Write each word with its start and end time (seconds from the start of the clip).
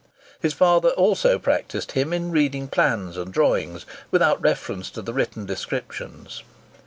His 0.39 0.55
father 0.55 0.89
also 0.89 1.37
practised 1.37 1.91
him 1.91 2.11
in 2.11 2.31
reading 2.31 2.67
plans 2.67 3.17
and 3.17 3.31
drawings 3.31 3.85
without 4.09 4.41
reference 4.41 4.89
to 4.89 5.03
the 5.03 5.13
written 5.13 5.45
descriptions. 5.45 6.41